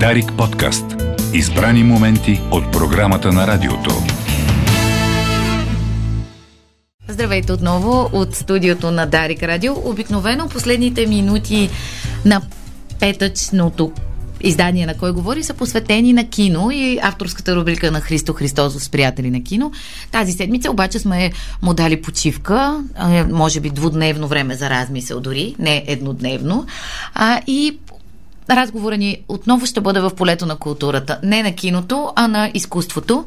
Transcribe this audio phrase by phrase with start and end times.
[0.00, 0.84] Дарик подкаст.
[1.34, 3.90] Избрани моменти от програмата на радиото.
[7.08, 9.74] Здравейте отново от студиото на Дарик Радио.
[9.84, 11.70] Обикновено последните минути
[12.24, 12.42] на
[13.00, 13.92] петъчното
[14.40, 18.88] издание на Кой говори са посветени на кино и авторската рубрика на Христо Христозов с
[18.88, 19.72] приятели на кино.
[20.12, 21.32] Тази седмица обаче сме
[21.62, 22.84] му дали почивка,
[23.32, 26.66] може би двудневно време за размисъл дори, не еднодневно.
[27.14, 27.78] А, и
[28.50, 31.20] разговора ни отново ще бъде в полето на културата.
[31.22, 33.24] Не на киното, а на изкуството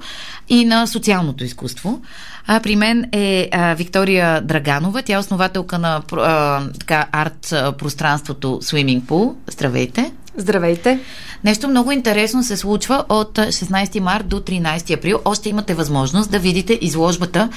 [0.49, 2.02] и на социалното изкуство.
[2.48, 5.02] А, при мен е а, Виктория Драганова.
[5.02, 9.34] Тя е основателка на а, така, арт пространството Swimming Pool.
[9.48, 10.11] Здравейте!
[10.38, 10.99] Здравейте!
[11.44, 15.20] Нещо много интересно се случва от 16 март до 13 април.
[15.25, 17.49] Още имате възможност да видите изложбата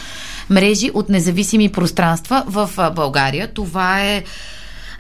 [0.51, 3.49] Мрежи от независими пространства в България.
[3.55, 4.25] Това е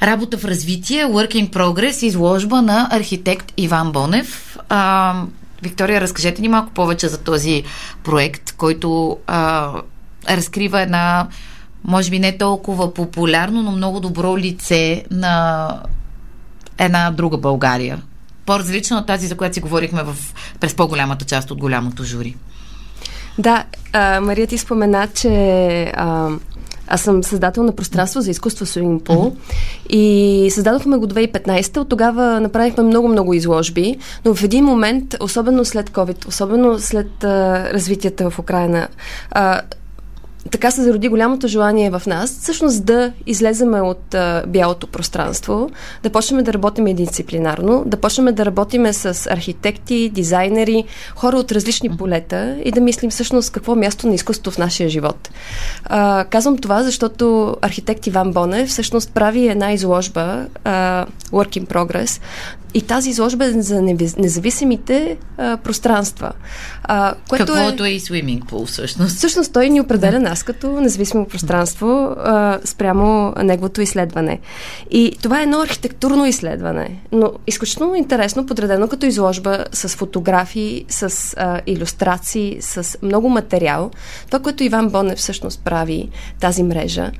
[0.02, 4.58] работа в развитие, Work in Progress, изложба на архитект Иван Бонев.
[4.68, 5.14] А,
[5.62, 7.62] Виктория, разкажете ни малко повече за този
[8.04, 9.72] проект, който а,
[10.28, 11.28] разкрива една,
[11.84, 15.68] може би не толкова популярно, но много добро лице на
[16.78, 18.02] една друга България.
[18.46, 20.16] По-различна от тази, за която си говорихме в,
[20.60, 22.36] през по-голямата част от голямото жури.
[23.38, 25.28] Да, а, Мария ти спомена, че
[25.96, 26.28] а,
[26.90, 29.96] аз съм създател на пространство за изкуство Swimming Pool mm-hmm.
[29.96, 31.76] и създадохме го 2015.
[31.76, 37.64] От тогава направихме много-много изложби, но в един момент, особено след COVID, особено след а,
[37.72, 38.88] развитията в Украина,
[39.30, 39.60] а,
[40.50, 45.70] така се зароди голямото желание в нас, всъщност да излеземе от а, бялото пространство,
[46.02, 50.84] да почнем да работим дисциплинарно, да почнем да работим с архитекти, дизайнери,
[51.16, 55.30] хора от различни полета и да мислим всъщност какво място на изкуството в нашия живот.
[55.84, 62.20] А, казвам това, защото архитект Иван Боне всъщност прави една изложба а, Work in Progress,
[62.74, 63.82] и тази изложба е за
[64.18, 66.32] независимите а, пространства.
[66.82, 69.16] А, което Каквото е, е и свиминг пул, всъщност.
[69.16, 74.40] Всъщност той ни определя нас като независимо пространство а, спрямо неговото изследване.
[74.90, 81.34] И това е едно архитектурно изследване, но изключително интересно, подредено като изложба с фотографии, с
[81.36, 83.90] а, иллюстрации, с много материал.
[84.26, 86.08] Това, което Иван Бонев всъщност прави,
[86.40, 87.10] тази мрежа,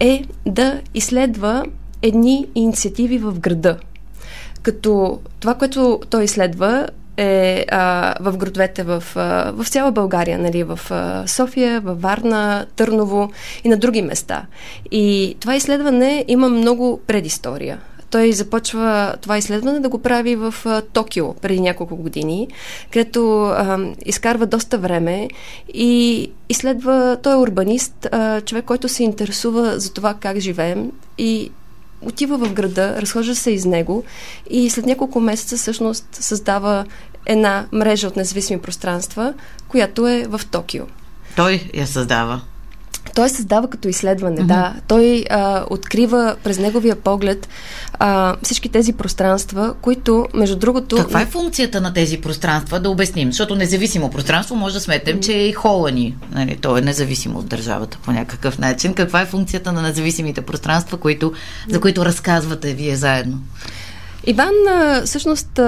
[0.00, 1.64] е да изследва
[2.02, 3.76] едни инициативи в града.
[4.62, 6.86] Като това, което той изследва,
[7.18, 12.66] е а, в градовете в, а, в цяла България, нали, в а, София, в Варна,
[12.76, 13.30] Търново
[13.64, 14.46] и на други места.
[14.90, 17.80] И това изследване има много предистория.
[18.10, 22.48] Той започва това изследване да го прави в а, Токио преди няколко години,
[22.92, 25.28] където а, изкарва доста време
[25.74, 31.50] и изследва, той е урбанист, а, човек, който се интересува за това как живеем и
[32.00, 34.04] отива в града, разхожда се из него
[34.50, 36.84] и след няколко месеца всъщност създава
[37.26, 39.34] една мрежа от независими пространства,
[39.68, 40.84] която е в Токио.
[41.36, 42.40] Той я създава.
[43.18, 44.46] Той създава като изследване, mm-hmm.
[44.46, 44.74] да.
[44.88, 47.48] Той а, открива през неговия поглед
[47.92, 50.96] а, всички тези пространства, които, между другото...
[50.96, 53.32] Каква е функцията на тези пространства, да обясним?
[53.32, 56.16] Защото независимо пространство може да сметнем, че е и хола ни.
[56.32, 58.94] Нали, то е независимо от държавата по някакъв начин.
[58.94, 61.32] Каква е функцията на независимите пространства, които,
[61.68, 63.38] за които разказвате вие заедно?
[64.28, 64.54] Иван
[65.04, 65.60] всъщност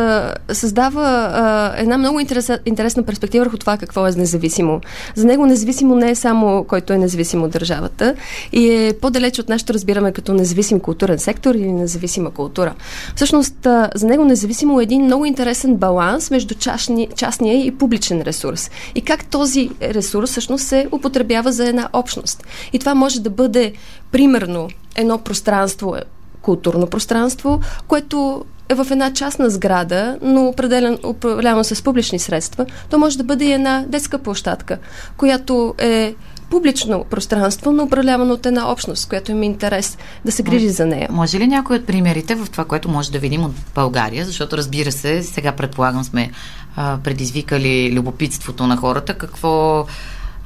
[0.53, 2.21] създава една много
[2.65, 4.81] интересна перспектива върху това какво е независимо.
[5.15, 8.15] За него независимо не е само който е независим от държавата
[8.53, 12.75] и е по-далеч от нашето разбираме като независим културен сектор или независима култура.
[13.17, 18.71] Всъщност за него независимо е един много интересен баланс между частни, частния и публичен ресурс.
[18.95, 22.45] И как този ресурс всъщност се употребява за една общност.
[22.73, 23.73] И това може да бъде
[24.13, 25.97] примерно едно пространство,
[26.43, 32.99] културно пространство, което е в една частна сграда, но определен, управлявано с публични средства, то
[32.99, 34.79] може да бъде и една детска площадка,
[35.17, 36.15] която е
[36.51, 41.09] публично пространство, но управлявано от една общност, която има интерес да се грижи за нея.
[41.13, 44.27] Може ли някой от примерите в това, което може да видим от България?
[44.27, 46.31] Защото, разбира се, сега предполагам сме
[46.77, 49.15] а, предизвикали любопитството на хората.
[49.15, 49.87] Какво,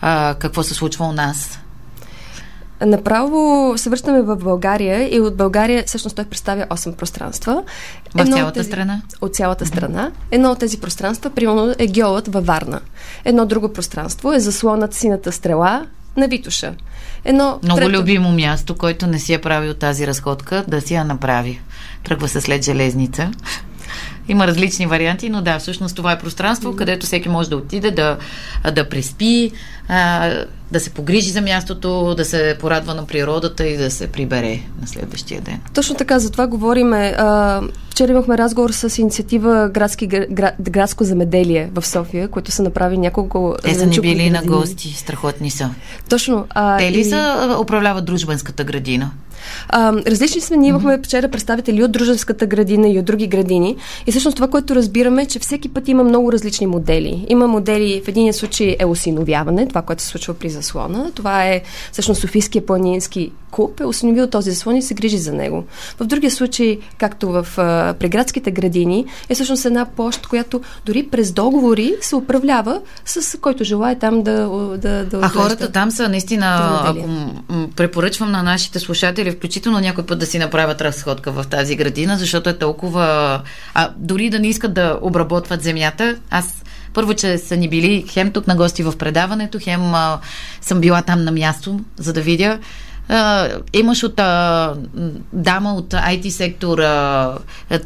[0.00, 1.58] а, какво се случва у нас?
[2.80, 7.62] Направо се връщаме в България и от България всъщност той представя 8 пространства.
[8.16, 9.02] В Едно цялата тези, страна?
[9.20, 10.10] От цялата страна.
[10.30, 12.80] Едно от тези пространства, примерно, е геолът във Варна.
[13.24, 15.86] Едно друго пространство е заслонът сината стрела
[16.16, 16.74] на Витуша.
[17.24, 17.90] Едно Много трето...
[17.98, 21.60] любимо място, който не си е правил тази разходка, да си я направи.
[22.04, 23.30] Тръгва се след железница.
[24.28, 28.16] Има различни варианти, но да, всъщност това е пространство, където всеки може да отиде, да,
[28.74, 29.52] да преспи,
[29.88, 30.30] а,
[30.72, 34.86] да се погрижи за мястото, да се порадва на природата и да се прибере на
[34.86, 35.60] следващия ден.
[35.74, 37.14] Точно така, за това говориме.
[37.18, 42.98] А, вчера имахме разговор с инициатива Градски, град, Градско замеделие в София, които са направили
[42.98, 43.56] няколко...
[43.62, 45.70] Те са ни били на гости, страхотни са.
[46.08, 46.46] Точно.
[46.50, 47.04] А, Те ли и...
[47.04, 49.10] са управляват дружбенската градина?
[49.68, 50.56] А, различни сме.
[50.56, 53.76] Ние имахме вчера представители от Дружевската градина и от други градини.
[54.06, 57.26] И всъщност това, което разбираме, е, че всеки път има много различни модели.
[57.28, 61.10] Има модели, в един случай е осиновяване, това, което се случва при заслона.
[61.14, 61.62] Това е
[61.92, 65.64] всъщност Софийския планински клуб е осиновил този заслон и се грижи за него.
[66.00, 71.32] В другия случай, както в а, преградските градини, е всъщност една площ, която дори през
[71.32, 74.48] договори се управлява с който желая там да,
[74.78, 77.08] да, да А хората там са наистина, ако
[77.76, 82.50] препоръчвам на нашите слушатели, включително някой път да си направят разходка в тази градина, защото
[82.50, 83.40] е толкова...
[83.74, 86.62] А дори да не искат да обработват земята, аз
[86.94, 90.18] първо, че са ни били хем тук на гости в предаването, хем а,
[90.60, 92.58] съм била там на място, за да видя.
[93.08, 94.74] А, имаш от а,
[95.32, 97.38] дама от IT сектор а,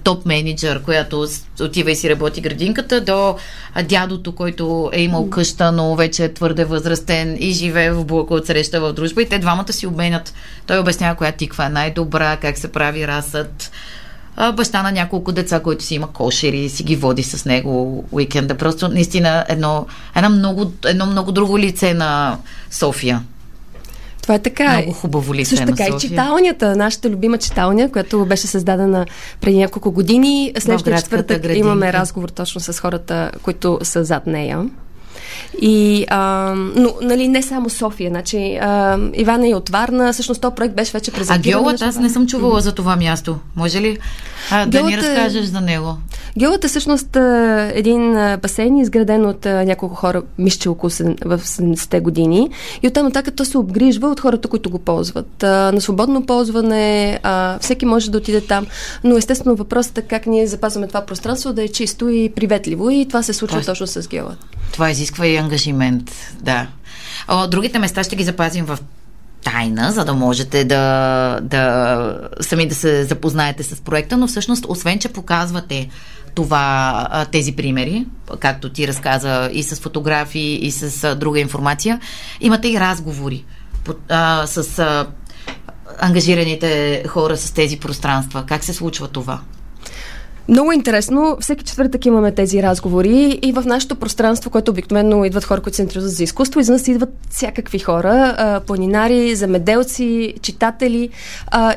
[0.04, 1.26] топ менеджер, която
[1.60, 3.36] отива и си работи градинката, до
[3.74, 8.34] а, дядото, който е имал къща, но вече е твърде възрастен и живее в блока
[8.34, 10.34] от среща в дружба и те двамата си обменят.
[10.66, 13.70] Той обяснява коя тиква е най-добра, как се прави расът
[14.54, 18.56] баща на няколко деца, който си има кошери и си ги води с него уикенда.
[18.56, 19.86] Просто наистина едно,
[20.16, 22.38] едно, много, едно много друго лице на
[22.70, 23.22] София.
[24.28, 24.72] Това е така.
[24.72, 29.06] Много хубаво лице Също така и читалнята, нашата любима читалня, която беше създадена
[29.40, 30.52] преди няколко години.
[30.58, 31.58] Следващия четвъртък градинка.
[31.58, 34.66] имаме разговор точно с хората, които са зад нея.
[35.60, 38.10] И, а, но, нали, не само София.
[38.10, 40.12] Значи, а, Ивана е от Варна.
[40.12, 41.58] Всъщност, този проект беше вече презентиран.
[41.58, 43.38] А Геолът, аз не съм чувала за това място.
[43.56, 43.98] Може ли
[44.50, 45.96] а, да ни разкажеш за него?
[46.38, 47.16] Геолът е всъщност
[47.74, 50.90] един басейн, изграден от няколко хора, мисля, около
[51.24, 52.50] в 70-те години.
[52.82, 55.42] И оттам нататък то се обгрижва от хората, които го ползват.
[55.42, 58.66] А, на свободно ползване, а, всеки може да отиде там.
[59.04, 62.90] Но естествено въпросът е как ние запазваме това пространство да е чисто и приветливо.
[62.90, 64.38] И това се случва точно с Геолът.
[64.72, 66.10] Това изисква и ангажимент,
[66.40, 66.66] да.
[67.28, 68.78] О, другите места ще ги запазим в
[69.44, 74.98] тайна, за да можете да, да сами да се запознаете с проекта, но всъщност, освен,
[74.98, 75.88] че показвате
[76.34, 78.06] това, тези примери,
[78.40, 82.00] както ти разказа и с фотографии, и с друга информация,
[82.40, 83.44] имате и разговори
[84.08, 85.06] а, с а,
[85.98, 88.44] ангажираните хора с тези пространства.
[88.46, 89.40] Как се случва това?
[90.48, 91.36] Много интересно.
[91.40, 95.82] Всеки четвъртък имаме тези разговори и в нашето пространство, което обикновено идват хора, които се
[95.82, 101.08] интересуват за изкуство, из нас идват всякакви хора, планинари, замеделци, читатели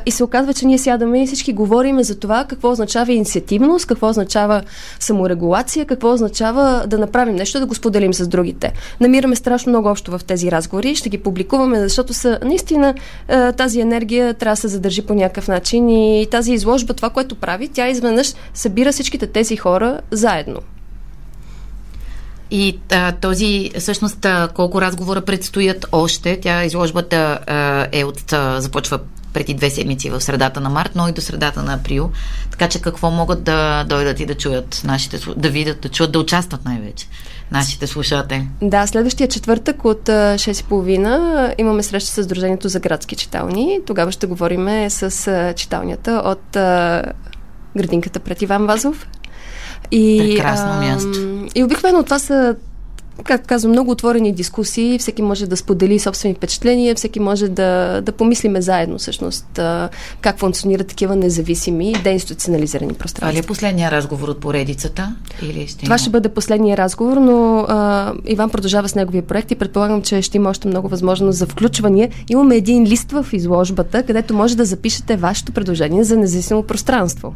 [0.06, 4.08] и се оказва, че ние сядаме и всички говорим за това какво означава инициативност, какво
[4.08, 4.62] означава
[5.00, 8.72] саморегулация, какво означава да направим нещо, да го споделим с другите.
[9.00, 12.94] Намираме страшно много общо в тези разговори, ще ги публикуваме, защото са наистина
[13.56, 17.68] тази енергия трябва да се задържи по някакъв начин и тази изложба, това, което прави,
[17.68, 20.60] тя изведнъж събира всичките тези хора заедно.
[22.50, 26.40] И а, този, всъщност, а, колко разговора предстоят още?
[26.40, 28.98] Тя изложбата а, е от, а, започва
[29.32, 32.10] преди две седмици в средата на март, но и до средата на април.
[32.50, 36.18] Така че какво могат да дойдат и да чуят нашите, да видят, да чуят, да
[36.18, 37.06] участват най-вече
[37.50, 38.48] нашите слушатели?
[38.62, 43.80] Да, следващия четвъртък от 6.30 имаме среща с Дружението за градски читални.
[43.86, 46.56] Тогава ще говорим с читалнята от
[47.76, 49.08] градинката пред Иван Вазов.
[49.90, 51.48] И, Прекрасно място.
[51.54, 52.56] И обикновено това са
[53.24, 58.12] както казвам, много отворени дискусии, всеки може да сподели собствени впечатления, всеки може да, да
[58.12, 59.60] помислиме заедно всъщност
[60.20, 63.20] как функционират такива независими, деинституционализирани пространства.
[63.20, 65.14] Това ли е последния разговор от поредицата?
[65.42, 69.54] Или ще Това ще бъде последния разговор, но а, Иван продължава с неговия проект и
[69.54, 72.10] предполагам, че ще има още много възможност за включване.
[72.30, 77.34] Имаме един лист в изложбата, където може да запишете вашето предложение за независимо пространство.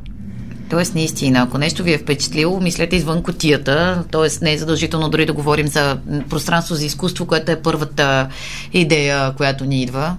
[0.70, 4.04] Тоест, наистина, ако нещо ви е впечатлило, мислете извън котията.
[4.10, 5.98] Тоест, не е задължително дори да говорим за
[6.30, 8.28] пространство за изкуство, което е първата
[8.72, 10.16] идея, която ни идва.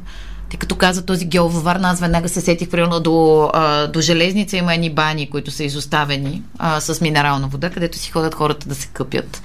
[0.49, 4.01] Тъй като каза този геол във Варна, аз веднага се сетих примерно до, а, до
[4.01, 8.69] железница има едни бани, които са изоставени а, с минерална вода, където си ходят хората
[8.69, 9.41] да се къпят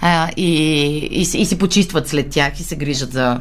[0.00, 0.52] а, и,
[1.10, 3.40] и, и си почистват след тях и се грижат за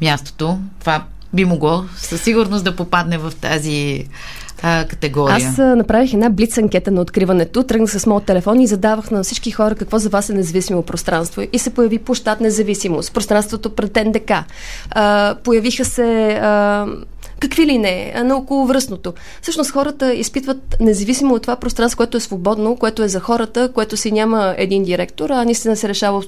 [0.00, 0.58] мястото.
[0.80, 4.06] Това би могло със сигурност да попадне в тази
[4.62, 5.36] а, категория?
[5.36, 9.22] Аз а, направих една блиц анкета на откриването, тръгнах с моят телефон и задавах на
[9.22, 11.42] всички хора какво за вас е независимо пространство.
[11.52, 14.30] И се появи площад независимост, пространството пред НДК.
[14.90, 16.86] А, появиха се а,
[17.40, 19.14] какви ли не, на околовръстното.
[19.42, 23.96] Всъщност хората изпитват, независимо от това пространство, което е свободно, което е за хората, което
[23.96, 26.26] си няма един директор, а наистина се решава в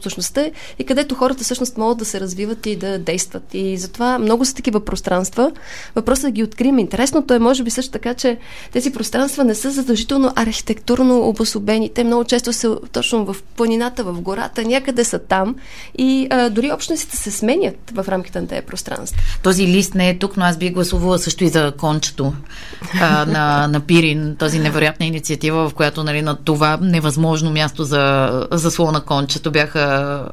[0.79, 3.43] и където хората всъщност могат да се развиват и да действат.
[3.53, 5.53] И затова много са такива пространства.
[5.95, 6.79] Въпросът е да ги открием.
[6.79, 8.39] Интересното е, може би също така, че
[8.73, 11.91] тези пространства не са задължително архитектурно обособени.
[11.95, 15.55] Те много често са точно в планината, в гората, някъде са там
[15.99, 19.23] и а, дори общностите се сменят в рамките на тези пространства.
[19.43, 20.71] Този лист не е тук, но аз би
[21.03, 22.35] гласувала също и за кончето
[23.01, 28.47] а, на, на Пирин, тази невероятна инициатива, в която нали, на това невъзможно място за,
[28.51, 29.81] за слона кончето бяха,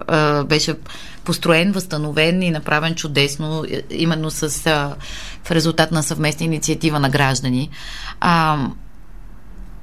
[0.07, 0.75] а, беше
[1.23, 4.95] построен, възстановен и направен чудесно, именно с, а,
[5.43, 7.69] в резултат на съвместна инициатива на граждани.
[8.19, 8.57] А,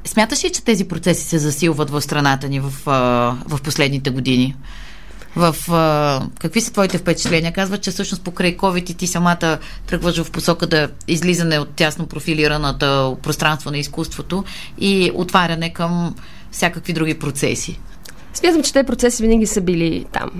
[0.04, 2.92] смяташ ли, че тези процеси се засилват в страната ни в, а,
[3.48, 4.56] в последните години?
[5.36, 7.52] В, а, какви са твоите впечатления?
[7.52, 12.06] Казва, че всъщност покрай COVID и ти самата тръгваш в посока да излизане от тясно
[12.06, 14.44] профилираната пространство на изкуството
[14.78, 16.14] и отваряне към
[16.52, 17.80] всякакви други процеси.
[18.36, 20.30] Смятам, че тези процеси винаги са били там.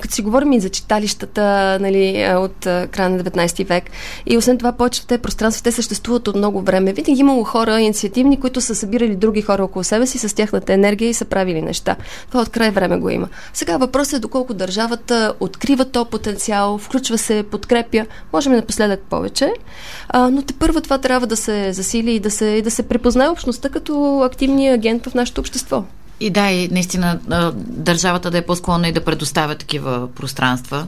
[0.00, 3.84] Като си говорим и за читалищата нали, от края на 19 век
[4.26, 6.92] и освен това повечето те пространства, те съществуват от много време.
[6.92, 11.08] Винаги имало хора, инициативни, които са събирали други хора около себе си с тяхната енергия
[11.08, 11.96] и са правили неща.
[12.28, 13.28] Това от край време го има.
[13.52, 18.06] Сега въпросът е доколко държавата открива то потенциал, включва се, подкрепя.
[18.32, 19.52] Можем напоследък повече,
[20.14, 23.28] но те първо това трябва да се засили и да се, и да се препознае
[23.28, 25.84] общността като активния агент в нашето общество.
[26.20, 27.18] И да, и наистина
[27.56, 30.86] държавата да е по-склонна и да предоставя такива пространства.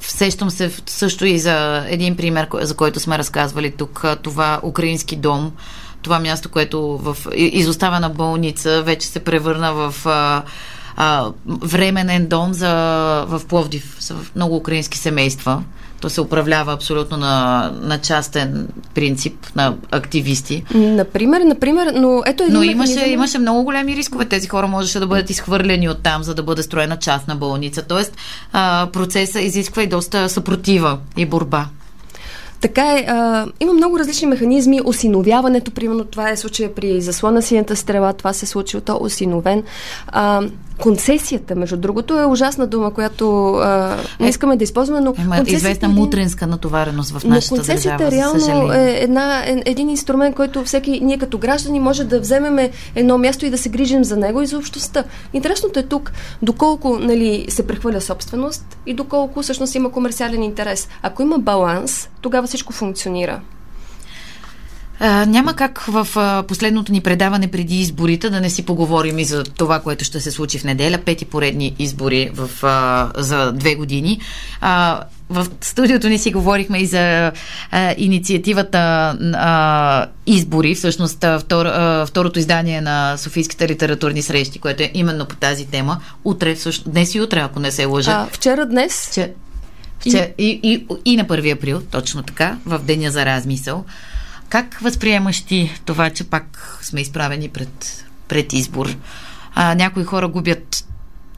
[0.00, 4.04] Всещам се също и за един пример, за който сме разказвали тук.
[4.22, 5.52] Това украински дом,
[6.02, 10.42] това място, което в изоставена болница вече се превърна в а,
[10.96, 12.74] а, временен дом за,
[13.28, 15.62] в Пловдив, за много украински семейства.
[16.00, 20.64] То се управлява абсолютно на, на частен принцип, на активисти.
[20.74, 23.12] Например, например, но ето един Но имаше, механизъм...
[23.12, 24.24] имаше много големи рискове.
[24.24, 27.82] Тези хора можеше да бъдат изхвърлени от там, за да бъде строена частна болница.
[27.82, 28.16] Тоест,
[28.52, 31.66] а, процеса изисква и доста съпротива и борба.
[32.60, 34.80] Така е, а, има много различни механизми.
[34.84, 39.62] Осиновяването, примерно, това е случая при заслона синята стрела, това се случи, то осиновен.
[40.06, 40.42] А,
[40.78, 45.14] Концесията, между другото, е ужасна дума, която а, не е, искаме да използваме, но...
[45.18, 50.36] Има известна мутринска натовареност в нашата но концесията държава, реално е една, е, един инструмент,
[50.36, 54.16] който всеки ние като граждани може да вземеме едно място и да се грижим за
[54.16, 55.04] него и за общността.
[55.32, 60.88] Интересното е тук, доколко нали, се прехвърля собственост и доколко всъщност има комерциален интерес.
[61.02, 63.40] Ако има баланс, тогава всичко функционира.
[65.00, 69.24] А, няма как в а, последното ни предаване преди изборите да не си поговорим и
[69.24, 70.98] за това, което ще се случи в неделя.
[70.98, 74.20] Пети поредни избори в, а, за две години.
[74.60, 77.32] А, в студиото ни си говорихме и за
[77.70, 78.78] а, инициативата
[79.34, 85.36] а, Избори, всъщност втор, а, второто издание на Софийските литературни срещи, което е именно по
[85.36, 86.00] тази тема.
[86.24, 88.12] Утре, всъщност, днес и утре, ако не се лъжа.
[88.12, 89.10] А, вчера, днес?
[89.14, 89.32] Че,
[90.04, 90.10] и...
[90.38, 93.84] И, и, и на 1 април, точно така, в Деня за размисъл.
[94.48, 98.96] Как възприемаш ти това, че пак сме изправени пред, пред избор?
[99.54, 100.84] А, някои хора губят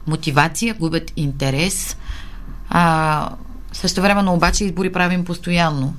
[0.07, 1.97] мотивация, губят интерес.
[2.69, 3.29] А,
[3.73, 5.95] също времено обаче избори правим постоянно.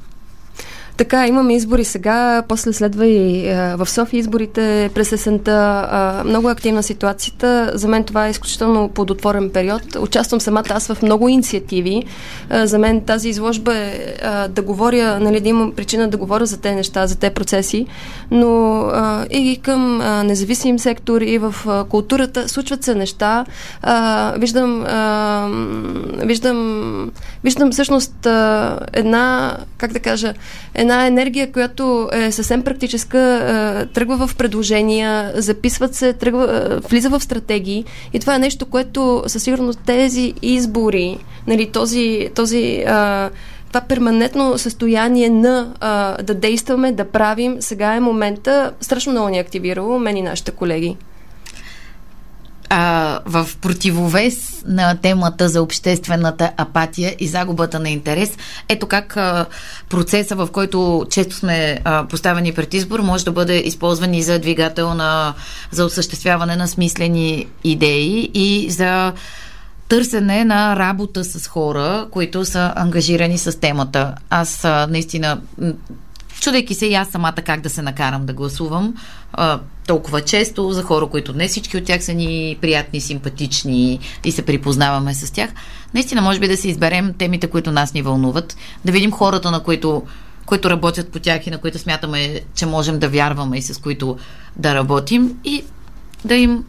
[0.97, 5.89] Така, имаме избори сега, после следва и а, в София изборите през есента.
[5.91, 7.73] А, много активна ситуацията.
[7.75, 9.83] За мен това е изключително плодотворен период.
[10.01, 12.05] Участвам самата аз в много инициативи.
[12.51, 16.47] А, за мен тази изложба е а, да говоря, нали, да имам причина да говоря
[16.47, 17.87] за тези неща, за тези процеси,
[18.31, 23.45] но а, и към а, независим сектор, и в а, културата случват се неща.
[23.83, 25.49] А, виждам, а,
[26.25, 27.11] виждам,
[27.45, 30.35] виждам всъщност а, една, как да кажа,
[30.75, 37.85] една енергия, която е съвсем практическа, тръгва в предложения, записват се, тръгва, влиза в стратегии.
[38.13, 42.85] И това е нещо, което със сигурност тези избори, нали, този, този
[43.69, 45.73] това перманентно състояние на
[46.23, 50.51] да действаме, да правим, сега е момента, страшно много ни е активирало, мен и нашите
[50.51, 50.97] колеги
[52.75, 58.39] а, в противовес на темата за обществената апатия и загубата на интерес.
[58.69, 59.47] Ето как а,
[59.89, 64.39] процеса, в който често сме а, поставени пред избор, може да бъде използван и за
[64.39, 65.35] двигател на,
[65.71, 69.13] за осъществяване на смислени идеи и за
[69.89, 74.15] търсене на работа с хора, които са ангажирани с темата.
[74.31, 75.41] Аз наистина
[76.43, 78.95] чудейки се и аз самата как да се накарам да гласувам
[79.33, 84.33] а, толкова често за хора, които не всички от тях са ни приятни, симпатични и
[84.33, 85.51] се припознаваме с тях.
[85.95, 89.61] Наистина, може би да се изберем темите, които нас ни вълнуват, да видим хората, на
[89.63, 90.03] които
[90.47, 94.19] които работят по тях и на които смятаме, че можем да вярваме и с които
[94.57, 95.65] да работим и
[96.25, 96.65] да им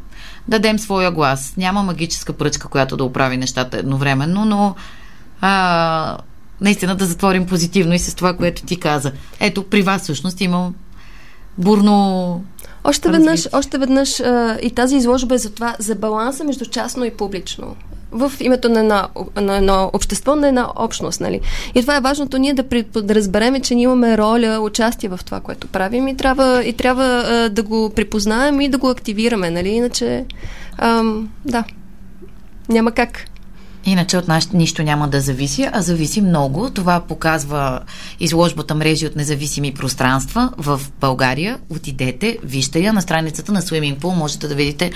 [0.48, 1.54] дадем своя глас.
[1.58, 4.76] Няма магическа пръчка, която да оправи нещата едновременно, но
[5.42, 6.18] а,
[6.64, 9.12] наистина да затворим позитивно и с това, което ти каза.
[9.40, 10.76] Ето, при вас всъщност имам
[11.58, 12.44] бурно
[12.84, 17.06] още веднъж, още веднъж а, и тази изложба е за това, за баланса между частно
[17.06, 17.76] и публично
[18.14, 21.22] в името на едно, на едно общество, на една общност.
[21.22, 21.42] Нали?
[21.76, 25.20] И това е важното ние да, при, да разбереме, че ние имаме роля, участие в
[25.26, 29.50] това, което правим и трябва, и трябва а, да го припознаем и да го активираме.
[29.50, 29.70] Нали?
[29.70, 30.26] Иначе,
[30.78, 31.64] ам, да,
[32.70, 33.26] няма как.
[33.86, 36.70] Иначе от нас нищо няма да зависи, а зависи много.
[36.70, 37.80] Това показва
[38.20, 41.60] изложбата мрежи от независими пространства в България.
[41.70, 44.16] Отидете, вижте я на страницата на Swimming Pool.
[44.16, 44.92] Можете да видите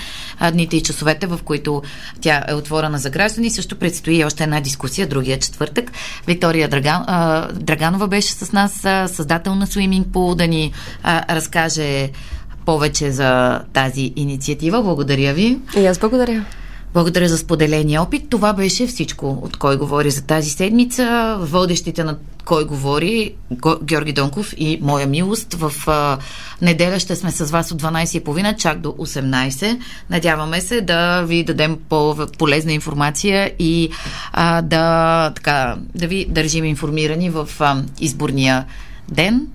[0.52, 1.82] дните и часовете, в които
[2.20, 3.50] тя е отворена за граждани.
[3.50, 5.92] Също предстои още една дискусия, другия четвъртък.
[6.26, 11.34] Виктория Драган, а, Драганова беше с нас, а, създател на Swimming Pool, да ни а,
[11.34, 12.10] разкаже
[12.64, 14.82] повече за тази инициатива.
[14.82, 15.58] Благодаря ви.
[15.76, 16.44] И аз благодаря.
[16.94, 18.30] Благодаря за споделения опит.
[18.30, 21.36] Това беше всичко от Кой говори за тази седмица.
[21.40, 23.34] Водещите на Кой говори,
[23.82, 25.54] Георги Донков и Моя милост.
[25.54, 26.18] В а,
[26.62, 29.78] неделя ще сме с вас от 12.30 чак до 18.
[30.10, 33.90] Надяваме се да ви дадем по-полезна информация и
[34.32, 38.64] а, да, така, да ви държим информирани в а, изборния
[39.08, 39.46] ден.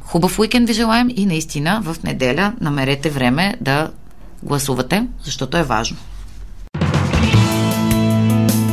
[0.00, 3.90] Хубав уикенд ви желаем и наистина в неделя намерете време да
[4.42, 5.96] гласувате, защото е важно.